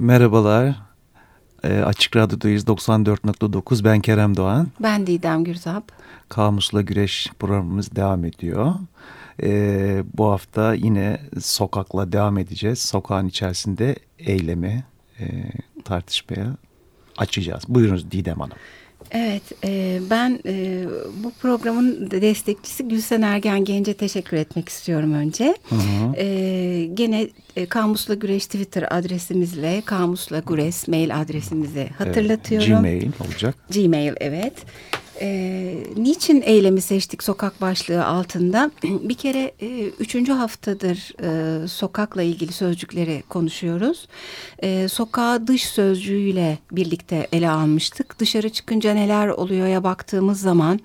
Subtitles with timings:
[0.00, 0.74] Merhabalar.
[1.64, 3.84] E, Açık Radyo'dayız 94.9.
[3.84, 4.68] Ben Kerem Doğan.
[4.82, 5.92] Ben Didem Gürzap.
[6.28, 8.74] Kamusla Güreş programımız devam ediyor.
[9.42, 12.78] E, bu hafta yine sokakla devam edeceğiz.
[12.78, 14.84] Sokağın içerisinde eylemi
[15.20, 15.24] e,
[15.84, 16.46] tartışmaya
[17.18, 17.62] açacağız.
[17.68, 18.56] Buyurunuz Didem Hanım.
[19.10, 20.84] Evet, e, ben e,
[21.24, 25.54] bu programın destekçisi Gülsen Ergen Genç'e teşekkür etmek istiyorum önce.
[25.68, 26.16] Hı hı.
[26.16, 32.84] E, gene e, Kamusla Güreş Twitter adresimizle Kamusla Güreş mail adresimizi hatırlatıyorum.
[32.84, 33.54] Evet, Gmail olacak.
[33.70, 34.54] Gmail evet.
[35.20, 38.70] E, niçin eylemi seçtik sokak başlığı altında?
[38.82, 44.08] Bir kere e, üçüncü haftadır e, sokakla ilgili sözcükleri konuşuyoruz.
[44.58, 48.18] E, sokağa dış sözcüğüyle birlikte ele almıştık.
[48.18, 50.80] Dışarı çıkınca neler oluyor ya baktığımız zaman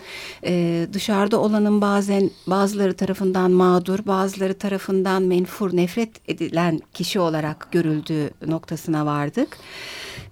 [0.45, 8.29] e, dışarıda olanın bazen bazıları tarafından mağdur, bazıları tarafından menfur, nefret edilen kişi olarak görüldüğü
[8.47, 9.57] noktasına vardık.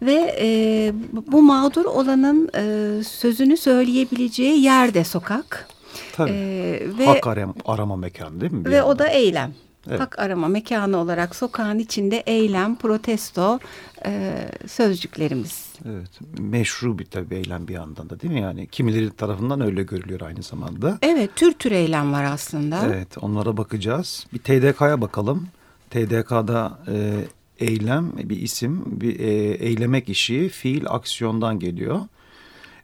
[0.01, 0.91] Ve e,
[1.31, 5.67] bu mağdur olanın e, sözünü söyleyebileceği yerde sokak.
[6.15, 6.31] Tabii.
[6.31, 8.65] E, ve, Hak arama, arama mekanı değil mi?
[8.65, 8.95] ve yandan?
[8.95, 9.53] o da eylem.
[9.89, 9.99] Evet.
[9.99, 13.59] Hak arama mekanı olarak sokağın içinde eylem, protesto
[14.05, 14.33] e,
[14.67, 15.65] sözcüklerimiz.
[15.85, 18.41] Evet, meşru bir tabii eylem bir yandan da değil mi?
[18.41, 20.97] Yani kimileri tarafından öyle görülüyor aynı zamanda.
[21.01, 22.79] Evet, tür tür eylem var aslında.
[22.85, 24.27] Evet, onlara bakacağız.
[24.33, 25.47] Bir TDK'ya bakalım.
[25.89, 27.13] TDK'da e,
[27.59, 32.01] eylem bir isim, bir e, eylemek işi fiil aksiyondan geliyor.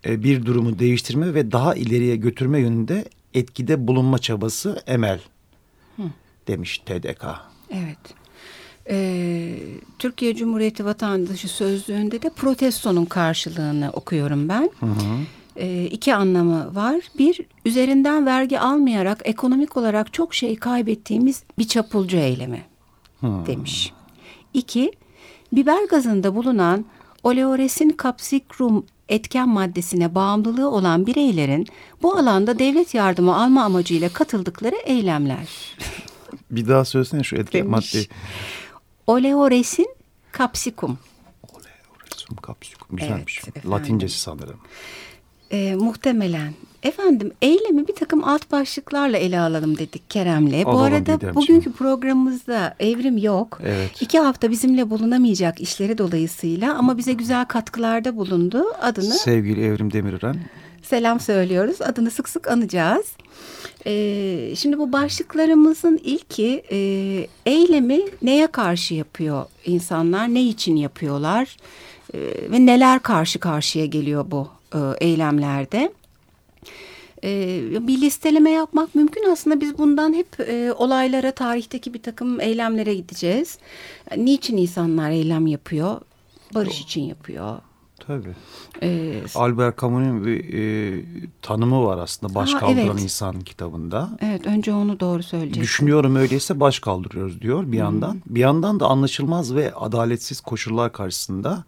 [0.05, 5.19] E, bir durumu değiştirme ve daha ileriye götürme yönünde etkide bulunma çabası emel
[5.95, 6.03] Hı.
[6.47, 7.25] demiş TDK.
[7.71, 7.97] Evet.
[8.89, 9.55] Ee,
[9.99, 14.69] Türkiye Cumhuriyeti Vatandaşı Sözlüğü'nde de protestonun karşılığını okuyorum ben.
[14.79, 15.19] Hı hı.
[15.55, 17.01] Ee, iki anlamı var.
[17.17, 22.61] Bir, üzerinden vergi almayarak ekonomik olarak çok şey kaybettiğimiz bir çapulcu eylemi
[23.21, 23.27] hı.
[23.47, 23.93] demiş.
[24.53, 24.91] İki,
[25.51, 26.85] biber gazında bulunan
[27.23, 31.67] oleoresin kapsikrum etken maddesine bağımlılığı olan bireylerin
[32.01, 35.47] bu alanda devlet yardımı alma amacıyla katıldıkları eylemler.
[36.51, 37.93] Bir daha söylesene şu etken Demiş.
[37.93, 38.07] maddeyi.
[39.07, 39.87] Oleoresin
[40.31, 40.99] kapsikum.
[41.43, 43.41] Oleoresin kapsikum güzelmiş.
[43.55, 44.59] Evet, Latincesi sanırım.
[45.51, 50.65] Ee, muhtemelen Efendim eylemi bir takım alt başlıklarla ele alalım dedik Kerem'le.
[50.65, 53.59] Bu arada bugünkü programımızda evrim yok.
[53.63, 54.01] Evet.
[54.01, 58.63] İki hafta bizimle bulunamayacak işleri dolayısıyla ama bize güzel katkılarda bulundu.
[58.81, 60.35] Adını sevgili Evrim Demirören.
[60.83, 61.81] Selam söylüyoruz.
[61.81, 63.05] Adını sık sık anacağız.
[63.85, 66.77] Ee, şimdi bu başlıklarımızın ilki e,
[67.45, 71.57] eylemi neye karşı yapıyor insanlar, ne için yapıyorlar
[72.13, 72.19] e,
[72.51, 74.58] ve neler karşı karşıya geliyor bu e,
[74.99, 75.93] eylemlerde
[77.23, 79.31] e, bir listeleme yapmak mümkün.
[79.31, 83.57] Aslında biz bundan hep e, olaylara, tarihteki bir takım eylemlere gideceğiz.
[84.17, 86.01] Niçin insanlar eylem yapıyor?
[86.53, 87.57] Barış için yapıyor.
[88.07, 88.35] Tabii.
[88.83, 91.05] Ee, Albert Camus'un bir e,
[91.41, 93.03] tanımı var aslında baş ha, kaldıran evet.
[93.03, 94.09] insan kitabında.
[94.21, 95.61] Evet önce onu doğru söyleyeceksin.
[95.61, 97.73] Düşünüyorum öyleyse baş kaldırıyoruz diyor bir hmm.
[97.73, 98.21] yandan.
[98.25, 101.63] Bir yandan da anlaşılmaz ve adaletsiz koşullar karşısında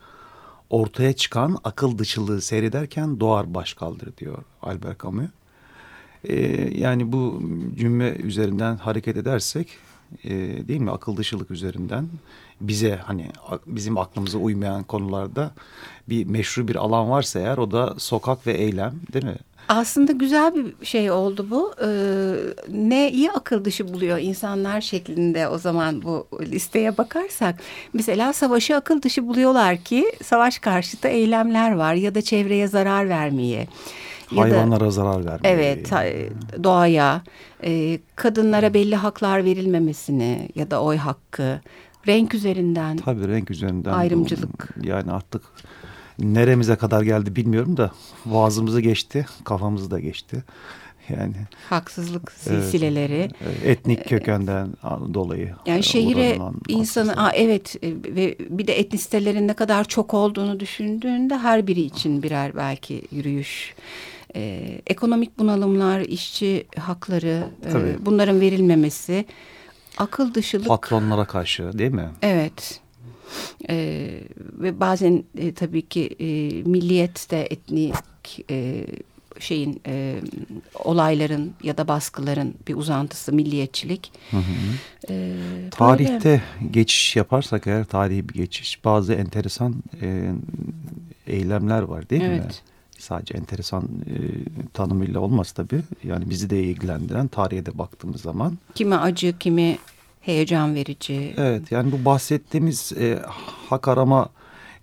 [0.72, 5.30] ortaya çıkan akıl dışılığı seyrederken doğar baş kaldır diyor Albert Camus.
[6.24, 6.36] E,
[6.78, 7.42] yani bu
[7.78, 9.70] cümle üzerinden hareket edersek
[10.24, 10.30] e,
[10.68, 12.08] değil mi akıl dışılık üzerinden
[12.62, 13.26] bize hani
[13.68, 15.52] bizim aklımıza uymayan konularda
[16.10, 19.38] bir meşru bir alan varsa eğer o da sokak ve eylem değil mi?
[19.68, 21.74] Aslında güzel bir şey oldu bu.
[21.84, 22.34] Ee,
[22.70, 27.60] ne iyi akıl dışı buluyor insanlar şeklinde o zaman bu listeye bakarsak.
[27.94, 33.10] Mesela savaşı akıl dışı buluyorlar ki savaş karşıtı eylemler var ya da çevreye zarar
[34.32, 35.40] vermeye Hayvanlara da, zarar vermeyi.
[35.44, 35.92] Evet
[36.64, 37.22] doğaya,
[37.64, 41.62] e, kadınlara belli haklar verilmemesini ya da oy hakkı,
[42.08, 42.98] renk üzerinden.
[42.98, 43.94] Tabii renk üzerinden.
[43.94, 44.74] Ayrımcılık.
[44.78, 45.42] Bu, yani artık
[46.20, 47.92] neremize kadar geldi bilmiyorum da
[48.26, 50.44] boğazımızı geçti, kafamızı da geçti.
[51.10, 51.36] Yani
[51.70, 54.68] haksızlık silsileleri evet, etnik kökenden
[55.14, 56.38] dolayı yani şehire
[56.68, 61.82] insanı aa, evet e, ve bir de etnisitelerin ne kadar çok olduğunu düşündüğünde her biri
[61.82, 63.76] için birer belki yürüyüş
[64.36, 69.26] e, ekonomik bunalımlar, işçi hakları, e, bunların verilmemesi,
[69.98, 70.68] akıl dışılık.
[70.68, 72.10] Patronlara karşı değil mi?
[72.22, 72.80] Evet.
[73.70, 74.08] E,
[74.38, 76.26] ve bazen e, tabii ki e,
[76.70, 77.96] milliyet de etnik
[78.50, 78.86] e,
[79.40, 80.16] şeyin e,
[80.84, 84.12] olayların ya da baskıların bir uzantısı milliyetçilik.
[84.32, 84.42] Hı hı.
[85.10, 85.36] E,
[85.72, 86.72] Tarihte böyle...
[86.72, 90.32] geçiş yaparsak eğer tarihi bir geçiş bazı enteresan e,
[91.28, 92.46] eylemler var değil evet.
[92.46, 92.52] mi?
[93.02, 94.16] Sadece enteresan e,
[94.74, 95.82] tanımıyla olmaz tabii.
[96.04, 98.58] Yani bizi de ilgilendiren tarihe de baktığımız zaman.
[98.76, 99.78] Kimi acı, kimi
[100.22, 101.34] heyecan verici.
[101.38, 103.20] Evet yani bu bahsettiğimiz e,
[103.70, 104.30] hak arama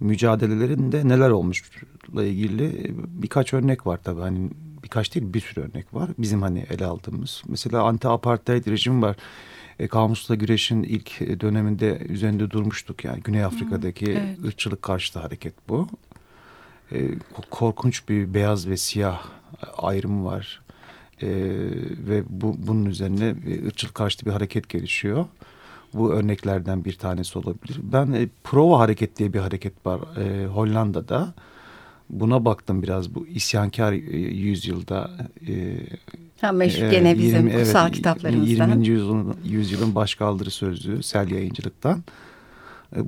[0.01, 4.21] mücadelelerinde neler olmuşla ilgili birkaç örnek var tabii.
[4.21, 4.51] Hani
[4.85, 6.11] birkaç değil bir sürü örnek var.
[6.19, 7.43] Bizim hani ele aldığımız.
[7.49, 9.17] Mesela anti-apartheid rejim var.
[9.79, 13.05] E, Kamusla güreşin ilk döneminde üzerinde durmuştuk.
[13.05, 14.45] Yani Güney Afrika'daki hmm, evet.
[14.45, 15.89] ırkçılık karşıtı hareket bu.
[16.93, 17.09] E,
[17.51, 19.23] korkunç bir beyaz ve siyah
[19.77, 20.61] ayrımı var.
[21.23, 21.29] E,
[22.09, 23.35] ve bu, bunun üzerine
[23.67, 25.27] ırkçılık karşıtı bir hareket gelişiyor.
[25.95, 27.81] Bu örneklerden bir tanesi olabilir.
[27.83, 31.35] Ben e, Prova Hareket diye bir hareket var e, Hollanda'da.
[32.11, 35.11] Buna baktım biraz bu isyankar e, yüzyılda.
[35.49, 35.77] E,
[36.41, 38.69] ha, meşhur e, gene bizim 20, kutsal evet, kitaplarımızdan.
[38.71, 38.87] 20.
[38.87, 41.99] Yüzyılın, yüzyılın başkaldırı sözlüğü Sel Yayıncılık'tan.
[41.99, 42.28] E,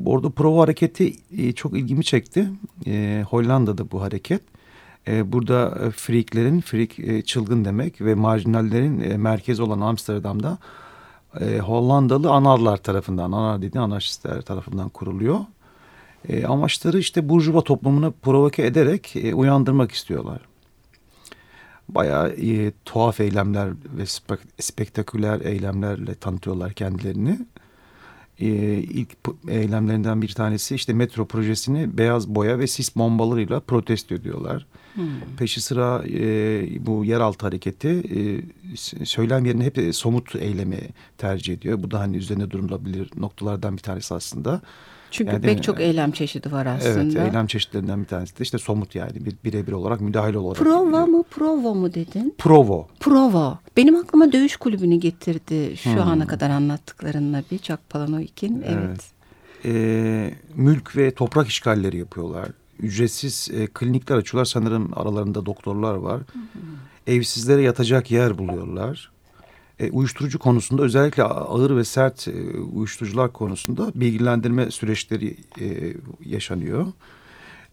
[0.05, 2.49] orada Prova Hareketi e, çok ilgimi çekti.
[2.87, 4.43] E, Hollanda'da bu hareket.
[5.09, 10.59] E, burada e, friklerin, frik e, çılgın demek ve marjinallerin e, merkezi olan Amsterdam'da
[11.41, 15.39] e, Hollandalı anarlar tarafından, anar dediği anarşistler tarafından kuruluyor.
[16.29, 20.41] E, amaçları işte burjuva toplumunu provoke ederek e, uyandırmak istiyorlar.
[21.89, 27.39] Bayağı e, tuhaf eylemler ve spek spektaküler eylemlerle tanıtıyorlar kendilerini.
[28.41, 28.47] E,
[28.77, 29.09] ilk
[29.49, 34.67] eylemlerinden bir tanesi işte metro projesini beyaz boya ve sis bombalarıyla protesto ediyorlar.
[34.95, 35.05] Hmm.
[35.39, 40.81] Peşi sıra e, bu yeraltı hareketi e, söylem yerine hep somut eylemi
[41.19, 41.83] tercih ediyor.
[41.83, 44.63] Bu da hani üzerine durulabilir noktalardan bir tanesi aslında.
[45.11, 47.01] Çünkü yani, pek çok eylem çeşidi var aslında.
[47.01, 50.59] Evet eylem çeşitlerinden bir tanesi de işte somut yani bir birebir olarak müdahale olarak.
[50.59, 52.35] Prova mı provo mu dedin?
[52.39, 52.89] Provo.
[53.01, 53.59] Provo.
[53.77, 56.01] Benim aklıma dövüş kulübünü getirdi şu hmm.
[56.01, 58.63] ana kadar anlattıklarınla bir Chuck Palahniuk'in.
[58.67, 58.79] Evet.
[58.87, 59.01] evet.
[59.65, 62.49] Ee, mülk ve toprak işgalleri yapıyorlar
[62.83, 64.45] ücretsiz e, klinikler açıyorlar.
[64.45, 66.21] Sanırım aralarında doktorlar var.
[66.21, 66.39] Hı.
[67.07, 69.11] Evsizlere yatacak yer buluyorlar.
[69.81, 75.95] E, uyuşturucu konusunda özellikle ağır ve sert e, uyuşturucular konusunda bilgilendirme süreçleri e,
[76.25, 76.87] yaşanıyor.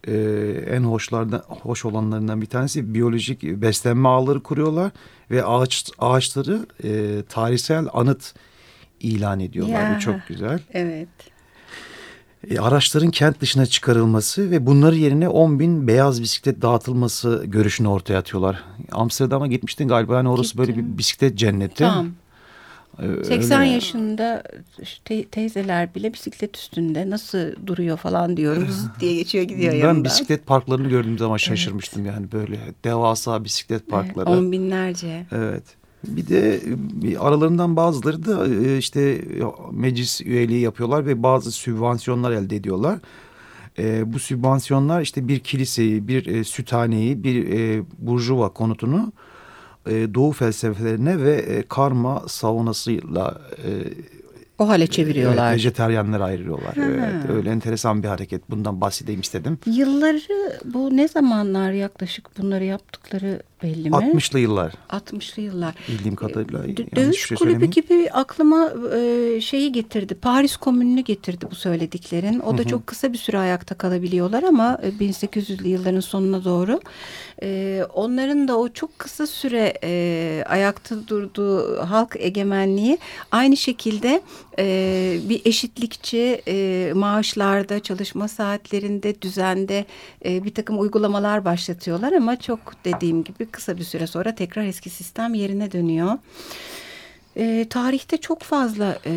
[0.06, 0.14] E,
[0.70, 4.92] en hoşlardan hoş olanlarından bir tanesi biyolojik beslenme ağları kuruyorlar
[5.30, 8.34] ve ağaç ağaçları e, tarihsel anıt
[9.00, 9.90] ilan ediyorlar.
[9.90, 10.60] Ya, Bu çok güzel.
[10.72, 11.08] Evet
[12.50, 18.18] e, araçların kent dışına çıkarılması ve bunları yerine 10 bin beyaz bisiklet dağıtılması görüşünü ortaya
[18.18, 18.64] atıyorlar.
[18.92, 20.58] Amsterdam'a gitmiştin galiba yani orası Gittim.
[20.58, 21.74] böyle bir bisiklet cenneti.
[21.74, 22.08] Tamam.
[23.24, 23.70] 80 Öyle.
[23.70, 24.42] yaşında
[25.04, 29.96] te teyzeler bile bisiklet üstünde nasıl duruyor falan diyoruz diye geçiyor gidiyor ben yanından.
[29.96, 32.14] Ben bisiklet parklarını gördüğüm zaman şaşırmıştım evet.
[32.14, 34.28] yani böyle devasa bisiklet parkları.
[34.28, 35.26] Evet, on binlerce.
[35.32, 35.64] Evet.
[36.04, 36.60] Bir de
[37.20, 39.20] aralarından bazıları da e, işte
[39.72, 42.98] meclis üyeliği yapıyorlar ve bazı sübvansiyonlar elde ediyorlar.
[43.78, 49.12] E, bu sübvansiyonlar işte bir kiliseyi, bir e, süthaneyi, bir e, burjuva konutunu
[49.86, 53.70] e, doğu felsefelerine ve e, karma saunasıyla e,
[54.58, 55.48] o hale çeviriyorlar.
[55.48, 56.76] Evet, vejeteryanları ayırıyorlar.
[56.76, 56.82] Ha.
[56.84, 58.50] Evet, öyle enteresan bir hareket.
[58.50, 59.58] Bundan bahsedeyim istedim.
[59.66, 60.20] Yılları
[60.64, 63.96] bu ne zamanlar yaklaşık bunları yaptıkları belli mi?
[63.96, 64.72] 60'lı yıllar.
[64.90, 65.74] 60'lı yıllar.
[65.88, 66.62] Bildiğim kadarıyla.
[66.76, 70.14] D dövüş şey kulübü gibi aklıma e, şeyi getirdi.
[70.14, 72.40] Paris Komünü'nü getirdi bu söylediklerin.
[72.40, 76.80] O da çok kısa bir süre ayakta kalabiliyorlar ama e, 1800'lü yılların sonuna doğru.
[77.42, 82.98] E, onların da o çok kısa süre e, ayakta durduğu halk egemenliği
[83.32, 84.22] aynı şekilde
[84.58, 89.84] e, bir eşitlikçi e, maaşlarda, çalışma saatlerinde, düzende
[90.24, 94.90] e, bir takım uygulamalar başlatıyorlar ama çok dediğim gibi kısa bir süre sonra tekrar eski
[94.90, 96.18] sistem yerine dönüyor.
[97.36, 99.12] E, tarihte çok fazla e,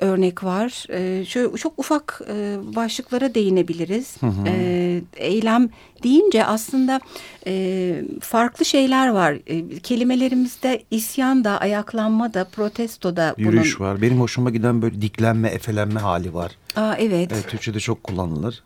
[0.00, 0.86] örnek var.
[0.88, 4.16] E, şöyle çok ufak e, başlıklara değinebiliriz.
[4.22, 4.48] Hı hı.
[4.48, 5.68] E, eylem
[6.02, 7.00] deyince aslında
[7.46, 9.36] e, farklı şeyler var.
[9.46, 13.34] E, kelimelerimizde isyan da, ayaklanma da, protesto da.
[13.38, 13.88] Yürüyüş bunun...
[13.88, 14.02] var.
[14.02, 16.52] Benim hoşuma giden böyle diklenme, efelenme hali var.
[16.76, 17.30] Aa, evet.
[17.32, 17.48] evet.
[17.48, 18.62] Türkçe'de çok kullanılır.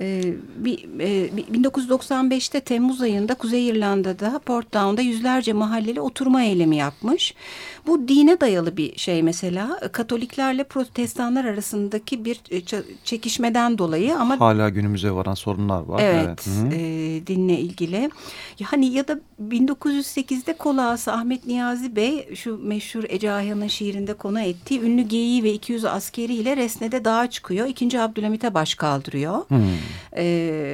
[0.00, 7.34] Ee, bir, e, 1995'te Temmuz ayında Kuzey İrlanda'da Portdown'da yüzlerce mahalleli oturma eylemi yapmış.
[7.86, 9.80] Bu dine dayalı bir şey mesela.
[9.92, 14.40] Katoliklerle protestanlar arasındaki bir e, çekişmeden dolayı ama...
[14.40, 16.00] Hala günümüze varan sorunlar var.
[16.02, 16.72] Evet, evet.
[16.72, 18.10] E, dinle ilgili.
[18.72, 24.80] Yani ya da 1908'de Kolağası Ahmet Niyazi Bey şu meşhur Ece Ayhan'ın şiirinde konu ettiği
[24.80, 27.66] ünlü geyiği ve 200 askeriyle Resne'de dağa çıkıyor.
[27.66, 29.48] İkinci Abdülhamit'e baş kaldırıyor.
[29.48, 29.60] Hmm.
[30.16, 30.24] E,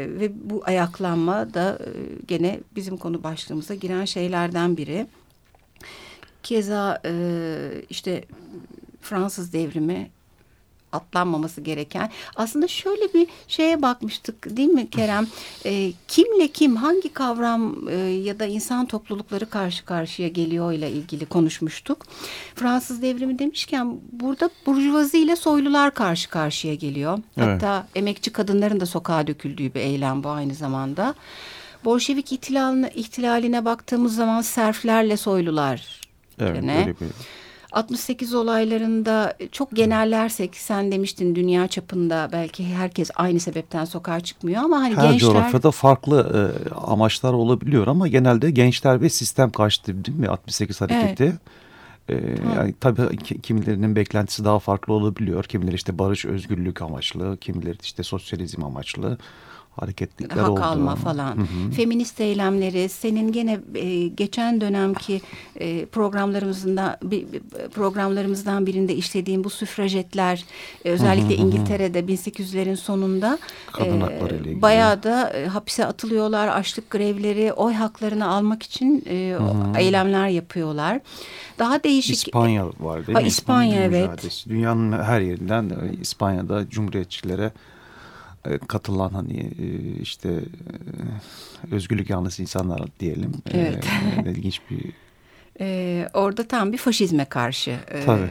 [0.09, 1.89] ve bu ayaklanma da e,
[2.29, 5.07] gene bizim konu başlığımıza giren şeylerden biri.
[6.43, 7.13] Keza e,
[7.91, 8.25] işte
[9.01, 10.11] Fransız devrimi
[10.97, 12.11] atlanmaması gereken.
[12.37, 15.26] Aslında şöyle bir şeye bakmıştık değil mi Kerem?
[15.67, 21.26] E, kimle kim hangi kavram e, ya da insan toplulukları karşı karşıya geliyor ile ilgili
[21.26, 22.07] konuşmuştuk.
[22.55, 27.19] Fransız devrimi demişken burada burjuvazi ile soylular karşı karşıya geliyor.
[27.37, 27.49] Evet.
[27.49, 31.15] Hatta emekçi kadınların da sokağa döküldüğü bir eylem bu aynı zamanda.
[31.85, 36.00] Bolşevik ihtilaline, ihtilaline baktığımız zaman serflerle soylular.
[36.41, 36.76] Evet, gene.
[36.76, 37.07] böyle bir
[37.76, 44.76] 68 olaylarında çok genellersek sen demiştin dünya çapında belki herkes aynı sebepten sokağa çıkmıyor ama
[44.80, 50.18] hani Her gençler coğrafyada farklı e, amaçlar olabiliyor ama genelde gençler ve sistem karşıtı değil
[50.18, 51.38] mi 68 hareketi.
[52.09, 52.14] E,
[52.56, 55.45] yani tabii ki- kimilerinin beklentisi daha farklı olabiliyor.
[55.45, 59.18] Kimileri işte barış, özgürlük amaçlı, kimileri işte sosyalizm amaçlı
[59.76, 60.61] hareketlikler hak oldu.
[60.62, 61.47] alma falan.
[61.76, 65.21] Feminist eylemleri senin gene e, geçen dönemki
[65.56, 67.26] e, programlarımızdan bir,
[67.75, 70.45] programlarımızdan birinde işlediğim bu süfrajetler
[70.85, 73.38] e, özellikle İngiltere'de 1800'lerin sonunda
[73.73, 74.62] Kadın ile ilgili.
[74.62, 76.49] bayağı da e, hapise atılıyorlar.
[76.49, 81.00] Açlık grevleri, oy haklarını almak için e, o eylemler yapıyorlar.
[81.59, 83.28] Daha değişik İspanya var değil Ha, mi?
[83.28, 84.09] İspanya, evet.
[84.11, 84.50] mücadelesi.
[84.50, 87.52] Dünyanın her yerinden e, İspanya'da cumhuriyetçilere e,
[88.69, 93.33] katılan hani e, işte e, özgürlük yanlısı insanlar diyelim.
[93.50, 93.85] E, Evet.
[94.26, 94.93] e, ilginç bir
[95.61, 98.29] Ee, orada tam bir faşizme karşı e, Tabii.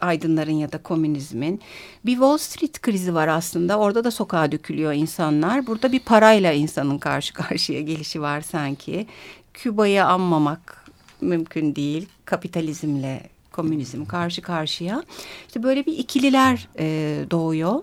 [0.00, 1.60] aydınların ya da komünizmin.
[2.06, 3.78] Bir Wall Street krizi var aslında.
[3.78, 5.66] Orada da sokağa dökülüyor insanlar.
[5.66, 9.06] Burada bir parayla insanın karşı karşıya gelişi var sanki.
[9.54, 10.84] Küba'yı anmamak
[11.20, 12.08] mümkün değil.
[12.24, 15.02] Kapitalizmle komünizm karşı karşıya.
[15.46, 16.84] İşte böyle bir ikililer e,
[17.30, 17.82] doğuyor.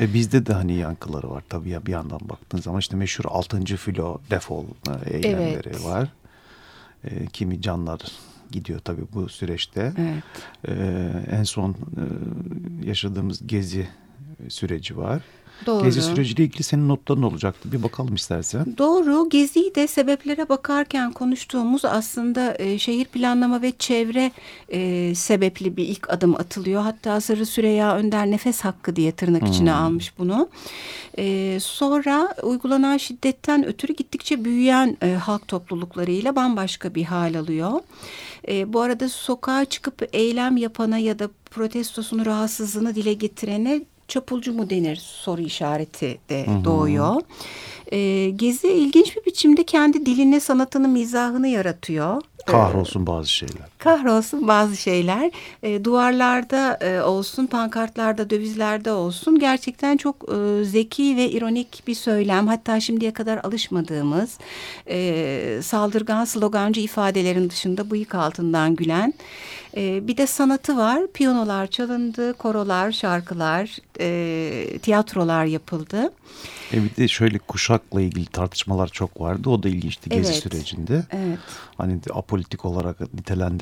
[0.00, 3.60] E, bizde de hani yankıları var tabii ya bir yandan baktığın zaman işte meşhur 6.
[3.76, 4.64] filo defol
[5.04, 5.84] e, eylemleri Evet.
[5.84, 6.08] var.
[7.04, 8.00] E, kimi canlar
[8.50, 9.92] gidiyor tabii bu süreçte.
[9.98, 10.22] Evet.
[10.68, 10.72] E,
[11.30, 11.76] en son e,
[12.88, 13.88] yaşadığımız gezi
[14.48, 15.22] süreci var.
[15.66, 15.84] Doğru.
[15.84, 17.72] Gezi süreciyle ilgili senin notların olacaktı.
[17.72, 18.74] Bir bakalım istersen.
[18.78, 19.28] Doğru.
[19.28, 24.32] Gezi'yi de sebeplere bakarken konuştuğumuz aslında e, şehir planlama ve çevre
[24.68, 26.82] e, sebepli bir ilk adım atılıyor.
[26.82, 30.48] Hatta Sırrı Süreyya Önder nefes hakkı diye tırnak içine almış bunu.
[31.18, 37.72] E, sonra uygulanan şiddetten ötürü gittikçe büyüyen e, halk topluluklarıyla bambaşka bir hal alıyor.
[38.48, 44.70] E, bu arada sokağa çıkıp eylem yapana ya da protestosunu rahatsızlığını dile getirene çapulcu mu
[44.70, 47.14] denir soru işareti de doğuyor.
[47.92, 52.22] E, Gezi ilginç bir biçimde kendi dilini, sanatını, mizahını yaratıyor.
[52.46, 53.68] Kahrolsun bazı şeyler.
[53.78, 55.30] Kahrolsun bazı şeyler.
[55.62, 62.46] E, duvarlarda e, olsun, pankartlarda, dövizlerde olsun gerçekten çok e, zeki ve ironik bir söylem.
[62.46, 64.38] Hatta şimdiye kadar alışmadığımız
[64.88, 69.14] e, saldırgan slogancı ifadelerin dışında bıyık altından gülen
[69.76, 71.06] e, bir de sanatı var.
[71.14, 76.12] Piyanolar çalındı, korolar, şarkılar, e, tiyatrolar yapıldı.
[76.72, 79.50] E bir de şöyle kuşakla ilgili tartışmalar çok vardı.
[79.50, 80.42] O da ilginçti gezi Evet.
[80.42, 81.02] sürecinde.
[81.10, 81.38] Evet.
[81.76, 82.96] Hani apolitik olarak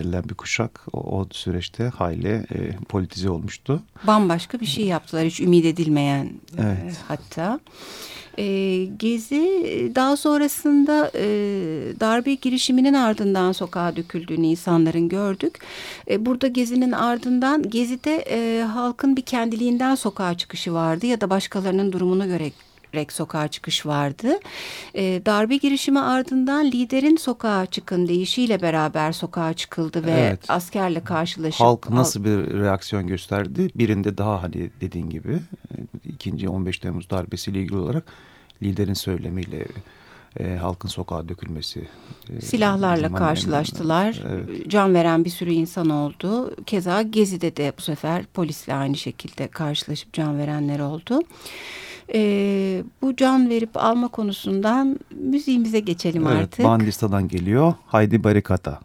[0.07, 3.83] nitelendirilen bir kuşak o, o süreçte hayli e, politize olmuştu.
[4.07, 6.25] bambaşka bir şey yaptılar hiç ümit edilmeyen
[6.59, 6.97] e, Evet.
[7.09, 7.61] hatta.
[8.39, 8.45] E,
[8.85, 11.25] Gezi daha sonrasında e,
[12.01, 15.59] darbe girişiminin ardından sokağa döküldüğünü insanların gördük.
[16.11, 21.93] E, burada Gezi'nin ardından Gezi'de e, halkın bir kendiliğinden sokağa çıkışı vardı ya da başkalarının
[21.93, 22.51] durumunu göre
[22.95, 24.29] rek sokağa çıkış vardı.
[24.95, 30.51] E, darbe girişimi ardından liderin sokağa çıkın deyişiyle beraber sokağa çıkıldı ve Evet.
[30.51, 33.69] askerle karşılaşıp Halk nasıl bir reaksiyon gösterdi?
[33.75, 35.75] Birinde daha hani dediğin gibi e,
[36.09, 38.05] ikinci 15 Temmuz darbesiyle ilgili olarak
[38.63, 39.67] liderin söylemiyle
[40.41, 41.89] e, halkın sokağa dökülmesi.
[42.37, 44.23] e, silahlarla karşılaştılar.
[44.31, 44.71] Evet.
[44.71, 46.55] Can veren bir sürü insan oldu.
[46.67, 51.21] Keza Gezi'de de bu sefer polisle aynı şekilde karşılaşıp can verenler oldu.
[52.15, 56.65] Ee, bu can verip alma konusundan müziğimize geçelim Evet, artık.
[56.65, 57.75] Bandista'dan geliyor.
[57.87, 58.81] Haydi barikata.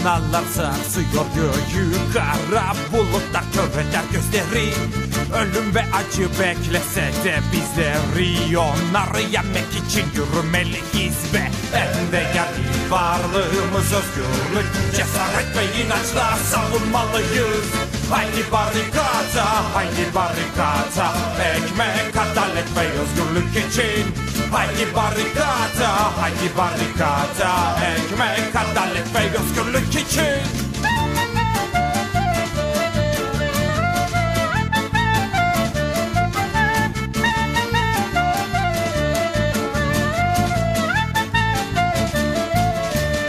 [0.00, 4.72] Fırtınalar sarsıyor göğü Kara bulutlar kör eder gözleri
[5.34, 14.68] Ölüm ve acı beklese de bizleri Onları yenmek için yürümeliyiz ve En değerli varlığımız özgürlük.
[14.96, 17.66] Cesaret ve inançla savunmalıyız.
[18.10, 21.12] Haydi barikata, haydi barikata
[21.54, 24.04] Ekmek, adalet ve özgürlük için.
[24.52, 30.24] Haydi barikata, haydi barikata Ekmek, adalet ve özgürlük için.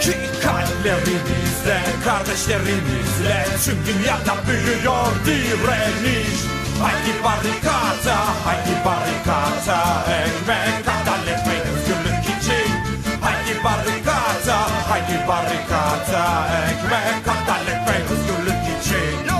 [0.02, 0.14] Ki
[0.44, 6.40] kalplerimizle, kardeşlerimizle Tüm dünyada büyüyor direniş.
[6.82, 11.01] Haydi barikata, haydi barikata Ekmek,
[15.28, 19.32] barikata Ekmek, adalet ve özgürlük için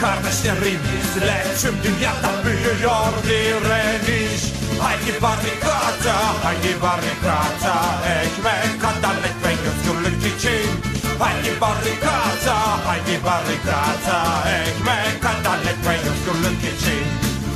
[0.00, 4.42] kardeşlerimizle Tüm dünyada büyüyor direniş.
[4.80, 7.74] Haydi barikata, haydi barikata
[8.22, 10.70] Ekmek, adalet ve özgürlük için.
[11.18, 17.04] Haydi barikata, haydi barikata Ekmek, adalet ve özgürlük için.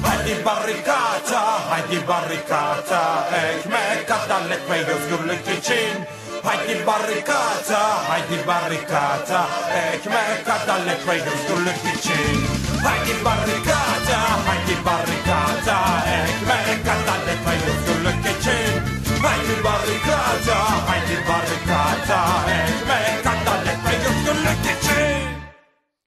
[0.02, 5.94] Haydi barikata, haydi barikata Ekmek, adalet ve özgürlük için.
[6.42, 9.46] Haydi barikata, haydi barikata
[9.94, 18.82] Ekmek, adalet ve özgürlük için Haydi barikata, haydi barikata Ekmek, adalet ve özgürlük için
[19.22, 25.32] Haydi barikata, haydi barikata Ekmek, adalet ve özgürlük için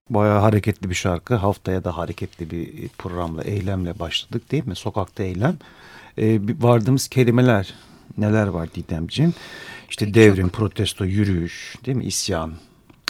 [0.10, 1.36] Bayağı hareketli bir şarkı.
[1.36, 4.76] Haftaya da hareketli bir programla, eylemle başladık değil mi?
[4.76, 5.58] Sokakta eylem.
[6.18, 7.74] Ee, vardığımız kelimeler
[8.18, 9.34] neler var Didemciğim?
[9.90, 12.06] İşte devrim, protesto, yürüyüş, değil mi?
[12.06, 12.54] İsyan,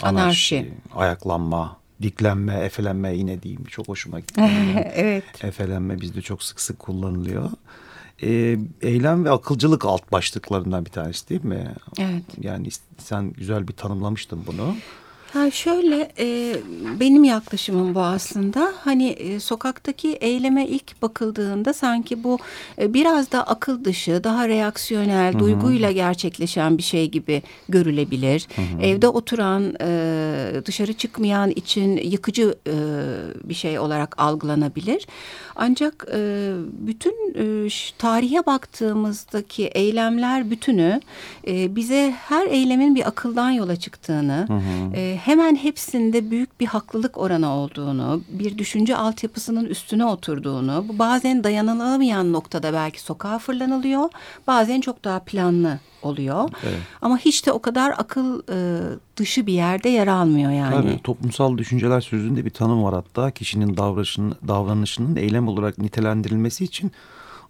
[0.02, 0.72] anarşi, Anarşi.
[0.94, 3.64] ayaklanma, diklenme, efelenme yine diyeyim.
[3.64, 4.40] Çok hoşuma gitti.
[4.94, 5.44] evet.
[5.44, 7.50] Efelenme bizde çok sık sık kullanılıyor.
[8.22, 11.74] Ee, eylem ve akılcılık alt başlıklarından bir tanesi değil mi?
[11.98, 12.22] Evet.
[12.40, 14.76] Yani sen güzel bir tanımlamıştın bunu.
[15.36, 16.56] Ha şöyle e,
[17.00, 22.38] benim yaklaşımım bu aslında hani e, sokaktaki eyleme ilk bakıldığında sanki bu
[22.78, 28.48] e, biraz da akıl dışı daha reaksiyonel duyguyla gerçekleşen bir şey gibi görülebilir.
[28.82, 32.74] Evde oturan e, dışarı çıkmayan için yıkıcı e,
[33.44, 35.06] bir şey olarak algılanabilir.
[35.56, 37.68] Ancak e, bütün e,
[37.98, 41.00] tarihe baktığımızdaki eylemler bütünü
[41.46, 44.46] e, bize her eylemin bir akıldan yola çıktığını,
[44.94, 51.44] e, hemen hepsinde büyük bir haklılık oranı olduğunu, bir düşünce altyapısının üstüne oturduğunu, bu bazen
[51.44, 54.10] dayanılamayan noktada belki sokağa fırlanılıyor,
[54.46, 56.50] bazen çok daha planlı oluyor.
[57.02, 58.80] Ama hiç de o kadar akıl e,
[59.16, 60.74] dışı bir yerde yer almıyor yani.
[60.74, 66.92] Tabii toplumsal düşünceler sözünde bir tanım var hatta kişinin davranışının, davranışının eylem olarak nitelendirilmesi için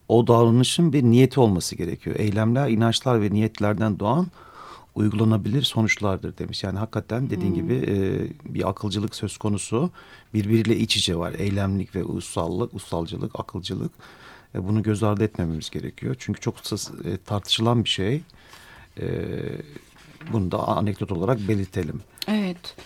[0.09, 2.17] o davranışın bir niyeti olması gerekiyor.
[2.19, 4.27] Eylemler, inançlar ve niyetlerden doğan
[4.97, 6.65] uygulanabilir sonuçlardır demiş.
[6.65, 7.95] Yani hakikaten dediğin gibi e,
[8.55, 9.91] bir akılcılık söz konusu
[10.35, 11.35] birbiriyle iç içe var.
[11.39, 13.93] Eylemlik ve ussallık, ussalcılık, akılcılık.
[14.55, 16.17] E, bunu göz ardı etmememiz gerekiyor.
[16.19, 18.23] Çünkü çok e, tartışılan bir şey.
[19.01, 19.07] E,
[20.33, 22.01] bunu da anekdot olarak belirtelim.
[22.29, 22.77] Evet.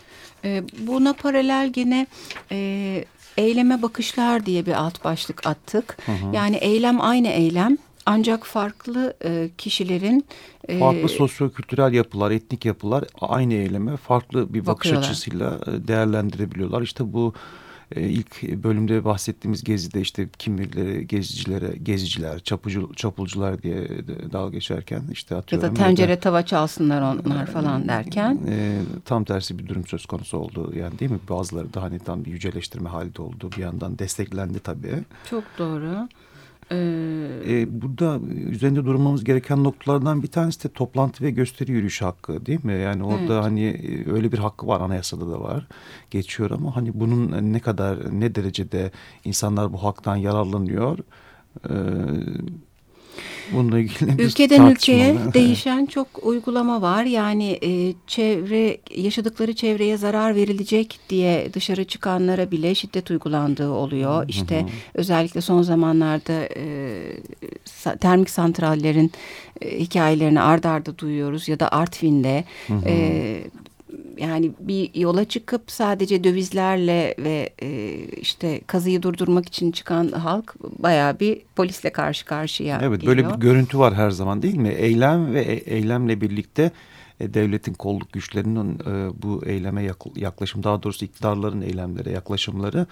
[0.44, 2.06] Ee, buna paralel gene
[2.52, 3.04] e,
[3.36, 5.96] eyleme bakışlar diye bir alt başlık attık.
[6.32, 7.78] Yani eylem aynı eylem
[8.10, 10.24] ancak farklı e, kişilerin
[10.68, 15.08] e, Farklı sosyo-kültürel yapılar, etnik yapılar aynı eyleme farklı bir bakış Bakıyorlar.
[15.10, 16.82] açısıyla e, değerlendirebiliyorlar.
[16.82, 17.34] İşte bu
[17.96, 25.02] e, ilk bölümde bahsettiğimiz gezide işte kimileri gezicilere, geziciler, çapıcı, çapulcular diye de dalga geçerken
[25.12, 25.76] işte ya atıyorum.
[25.76, 28.38] da tencere tava çalsınlar onlar falan derken.
[28.48, 30.72] e, tam tersi bir durum söz konusu oldu.
[30.76, 31.18] Yani değil mi?
[31.30, 33.50] Bazıları da hani tam bir yüceleştirme halde oldu.
[33.56, 34.94] Bir yandan desteklendi tabii.
[35.30, 36.08] Çok doğru.
[36.72, 36.76] Ee,
[37.48, 38.18] E, burada
[38.50, 42.72] üzerinde durmamız gereken noktalardan bir tanesi de toplantı ve gösteri yürüyüşü hakkı değil mi?
[42.72, 43.44] Yani orada Evet.
[43.44, 45.66] hani e, öyle bir hakkı var anayasada da var
[46.10, 48.90] geçiyor ama hani bunun ne kadar ne derecede
[49.24, 50.98] insanlar bu haktan yararlanıyor?
[51.70, 51.74] E,
[53.52, 57.04] Bununla ilgili Ülkeden ülkeye değişen çok uygulama var.
[57.04, 64.24] Yani e, çevre yaşadıkları çevreye zarar verilecek diye dışarı çıkanlara bile şiddet uygulandığı oluyor.
[64.28, 67.02] İşte özellikle son zamanlarda e,
[68.00, 69.12] termik santrallerin
[69.60, 72.44] e, hikayelerini ard arda duyuyoruz ya da Artvin'de
[72.86, 73.44] e,
[74.20, 81.20] yani bir yola çıkıp sadece dövizlerle ve e, işte kazıyı durdurmak için çıkan halk bayağı
[81.20, 83.16] bir polisle karşı karşıya Evet geliyor.
[83.16, 84.68] böyle bir görüntü var her zaman değil mi?
[84.68, 86.70] Eylem ve e- eylemle birlikte
[87.20, 92.86] e, devletin kolluk güçlerinin e, bu eyleme yak- yaklaşım daha doğrusu iktidarların eylemlere yaklaşımları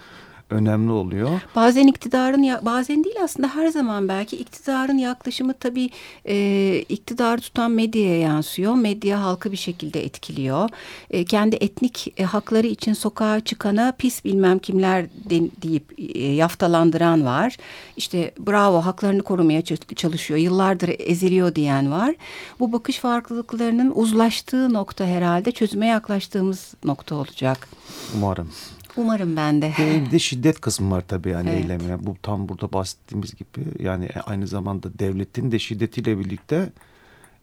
[0.49, 1.29] önemli oluyor.
[1.55, 5.89] Bazen iktidarın bazen değil aslında her zaman belki iktidarın yaklaşımı tabii
[6.25, 8.75] e, iktidarı tutan medyaya yansıyor.
[8.75, 10.69] Medya halkı bir şekilde etkiliyor.
[11.11, 17.25] E, kendi etnik e, hakları için sokağa çıkana pis bilmem kimler den- deyip e, yaftalandıran
[17.25, 17.57] var.
[17.97, 19.61] İşte bravo haklarını korumaya
[19.95, 20.39] çalışıyor.
[20.39, 22.15] Yıllardır eziliyor diyen var.
[22.59, 27.67] Bu bakış farklılıklarının uzlaştığı nokta herhalde çözüme yaklaştığımız nokta olacak.
[28.15, 28.49] Umarım.
[28.97, 29.73] Umarım ben de.
[29.79, 31.63] Ve bir de şiddet kısmı var tabii yani Evet.
[31.63, 32.05] eylemine.
[32.05, 36.69] Bu tam burada bahsettiğimiz gibi yani aynı zamanda devletin de şiddetiyle birlikte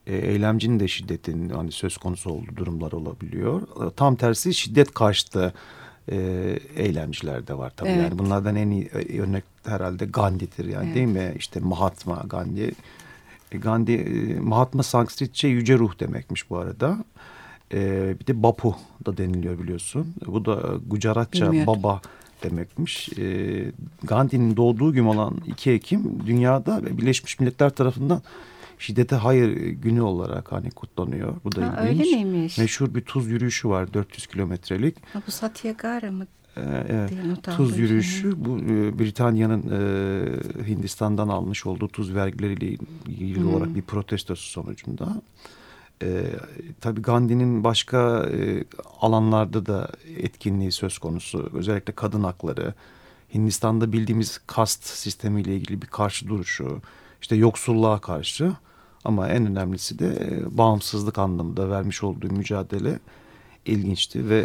[0.07, 3.63] e, eylemcinin de şiddetin hani söz konusu olduğu durumlar olabiliyor.
[3.63, 5.53] E, Tam tersi şiddet karşıtı
[6.13, 6.17] e,
[6.77, 7.89] eylemciler de var tabii.
[7.89, 8.03] Evet.
[8.03, 11.35] Yani bunlardan en iyi e, örnek herhalde Gandhi'dir yani değil mi?
[11.39, 12.73] İşte Mahatma Gandhi.
[13.53, 17.05] E, Gandhi e, Mahatma Sanskritçe yüce ruh demekmiş bu arada.
[17.75, 18.75] E, bir de Bapu
[19.07, 20.15] da deniliyor biliyorsun.
[20.27, 21.83] Bu da Gujaratça Bilmiyordum.
[21.83, 22.01] baba
[22.43, 23.09] demekmiş.
[23.19, 23.65] E,
[24.03, 28.23] Gandhi'nin doğduğu gün olan 2 Ekim dünyada Birleşmiş Milletler tarafından
[28.79, 31.35] şiddete hayır günü olarak hani kutlanıyor.
[31.45, 32.07] Bu da Ha, ilginç.
[32.07, 32.59] öyle miymiş?
[32.59, 34.97] Meşhur bir tuz yürüyüşü var 400 kilometrelik.
[35.27, 36.27] Bu Satyagara mı?
[36.57, 37.13] Ee, evet.
[37.57, 42.77] Tuz yürüyüşü bu e, Britanya'nın e, Hindistan'dan almış olduğu tuz vergileriyle
[43.09, 43.55] ilgili Hmm.
[43.55, 45.23] olarak bir protestosu sonucunda.
[46.03, 46.25] E,
[46.81, 48.65] tabii Gandhi'nin başka e,
[49.01, 51.51] alanlarda da etkinliği söz konusu.
[51.55, 52.75] Özellikle kadın hakları,
[53.35, 56.83] Hindistan'da bildiğimiz kast sistemiyle ilgili bir karşı duruşu,
[57.21, 58.53] işte yoksulluğa karşı
[59.05, 62.99] ama en önemlisi de e, bağımsızlık anlamında vermiş olduğu mücadele
[63.69, 64.39] ilginçti ve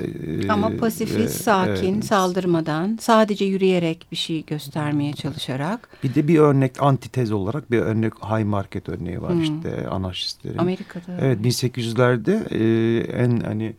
[0.43, 2.05] e, Ama ve- pasifist, sakin, evet.
[2.05, 8.13] saldırmadan, sadece yürüyerek bir şey göstermeye çalışarak Bir de bir örnek antitez olarak bir örnek
[8.23, 10.57] high market örneği var işte anarşistlerin.
[10.57, 11.17] Amerika'da.
[11.21, 13.73] Evet 1800'lerde e, en hani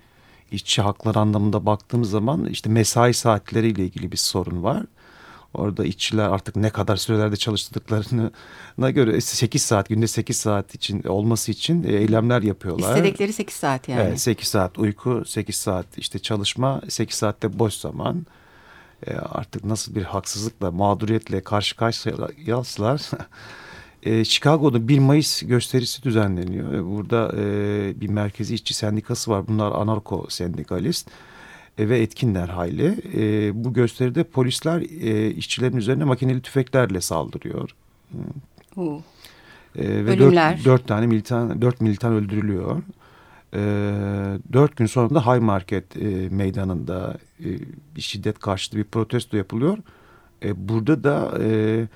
[0.52, 4.82] işçi hakları anlamında baktığımız zaman işte mesai saatleriyle ilgili bir sorun var.
[5.54, 11.52] Orada işçiler artık ne kadar sürelerde çalıştırdıklarına göre 8 saat günde 8 saat için olması
[11.52, 12.88] için e, eylemler yapıyorlar.
[12.88, 14.00] İstedikleri 8 saat yani.
[14.00, 18.26] Evet 8 saat uyku 8 saat işte çalışma 8 saatte boş zaman.
[19.06, 23.02] E, artık nasıl bir haksızlıkla mağduriyetle karşı karşıyasalar
[24.02, 26.72] e, Chicago'da 1 Mayıs gösterisi düzenleniyor.
[26.72, 29.48] E, Burada e, bir merkezi işçi sendikası var.
[29.48, 31.12] Bunlar anarko sendikalist e,
[31.78, 32.96] ve etkinler hayli.
[33.14, 37.70] E, bu gösteride polisler e, işçilerin üzerine makineli tüfeklerle saldırıyor.
[39.76, 40.56] E, ve Ölümler.
[40.56, 42.82] dört, dört tane militan, dört militan öldürülüyor.
[43.54, 43.60] E,
[44.52, 47.48] dört gün sonra da High Market e, meydanında e,
[47.96, 49.78] bir şiddet karşıtı bir protesto yapılıyor.
[50.44, 51.86] E, burada da e,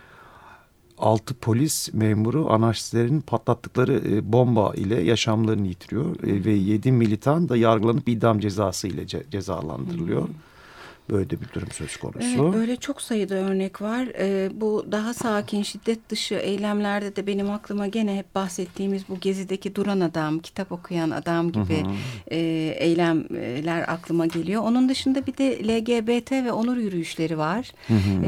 [0.98, 6.22] altı polis memuru anarşistlerin patlattıkları e, bomba ile yaşamlarını yitiriyor.
[6.26, 10.28] E, ve yedi militan da yargılanıp idam cezası ile ce- cezalandırılıyor.
[11.10, 12.18] Böyle de bir durum söz konusu.
[12.20, 14.08] Evet böyle çok sayıda örnek var.
[14.18, 19.74] Ee, bu daha sakin şiddet dışı eylemlerde de benim aklıma gene hep bahsettiğimiz bu gezideki
[19.74, 21.82] duran adam, kitap okuyan adam gibi
[22.30, 22.38] e,
[22.78, 24.62] eylemler aklıma geliyor.
[24.62, 27.72] Onun dışında bir de LGBT ve onur yürüyüşleri var.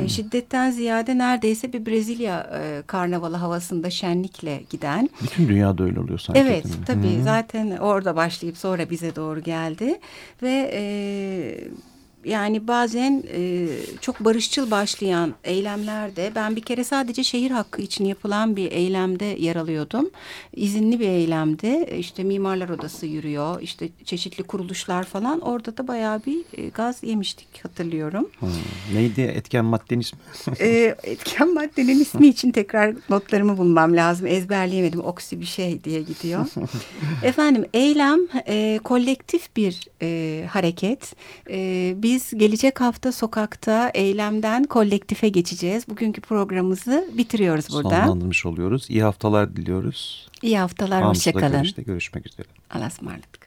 [0.05, 5.11] E, şiddetten ziyade neredeyse bir Brezilya e, karnavalı havasında şenlikle giden.
[5.23, 6.41] Bütün dünyada öyle oluyor sanki.
[6.41, 6.85] Evet değil mi?
[6.87, 9.99] tabii zaten orada başlayıp sonra bize doğru geldi
[10.43, 10.81] ve e,
[12.25, 13.69] yani bazen e,
[14.01, 19.57] çok barışçıl başlayan eylemlerde ben bir kere sadece şehir hakkı için yapılan bir eylemde yer
[19.57, 20.11] alıyordum.
[20.57, 21.89] İzinli bir eylemdi.
[21.99, 23.61] İşte Mimarlar Odası yürüyor.
[23.63, 25.41] işte çeşitli kuruluşlar falan.
[25.41, 28.29] Orada da bayağı bir e, gaz yemiştik hatırlıyorum.
[28.39, 28.49] Hmm.
[28.95, 30.19] Neydi etken maddenin ismi?
[30.61, 34.27] e, etken maddenin ismi için tekrar notlarımı bulmam lazım.
[34.27, 35.01] Ezberleyemedim.
[35.01, 36.47] Oksi bir şey diye gidiyor.
[37.23, 41.15] Efendim eylem e, kolektif bir e, hareket.
[41.51, 45.89] E, biz gelecek hafta sokakta eylemden kolektife geçeceğiz.
[45.89, 47.89] Bugünkü programımızı bitiriyoruz burada.
[47.89, 48.87] Sonlandırmış oluyoruz.
[48.91, 50.29] İyi haftalar diliyoruz.
[50.43, 51.05] İyi haftalar.
[51.05, 51.67] Hoşçakalın.
[51.87, 52.47] görüşmek üzere.
[52.71, 53.38] Allah'a ısmarladık.